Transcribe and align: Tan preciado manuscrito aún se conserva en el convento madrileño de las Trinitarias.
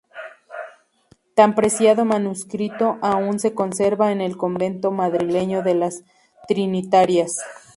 Tan 1.35 1.53
preciado 1.53 2.05
manuscrito 2.05 2.97
aún 3.03 3.37
se 3.37 3.53
conserva 3.53 4.11
en 4.11 4.19
el 4.21 4.35
convento 4.35 4.89
madrileño 4.89 5.61
de 5.61 5.75
las 5.75 6.01
Trinitarias. 6.47 7.37